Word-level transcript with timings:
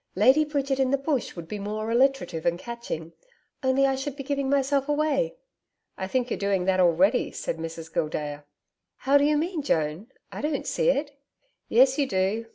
"Lady 0.15 0.43
Bridget 0.43 0.79
in 0.79 0.89
the 0.89 0.97
Bush" 0.97 1.35
would 1.35 1.47
be 1.47 1.59
more 1.59 1.91
alliterative 1.91 2.43
and 2.43 2.57
catching. 2.57 3.13
Only 3.61 3.85
I 3.85 3.93
should 3.93 4.15
be 4.15 4.23
giving 4.23 4.49
myself 4.49 4.89
away.' 4.89 5.35
'I 5.95 6.07
think 6.07 6.31
you're 6.31 6.39
doing 6.39 6.65
that 6.65 6.79
already,' 6.79 7.29
said 7.29 7.57
Mrs. 7.57 7.93
Gildea. 7.93 8.43
'How 8.95 9.19
do 9.19 9.23
you 9.25 9.37
mean, 9.37 9.61
Joan? 9.61 10.07
I 10.31 10.41
don't 10.41 10.65
see 10.65 10.89
it.' 10.89 11.11
'Yes, 11.69 11.99
you 11.99 12.07
do. 12.07 12.47